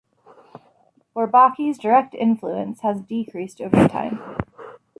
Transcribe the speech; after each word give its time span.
Bourbaki's 1.15 1.77
direct 1.77 2.15
influence 2.15 2.79
has 2.79 3.01
decreased 3.01 3.61
over 3.61 3.87
time. 3.87 4.35